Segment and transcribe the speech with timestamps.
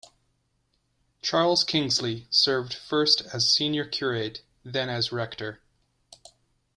[1.21, 5.61] Charles Kingsley served first as senior curate then as rector.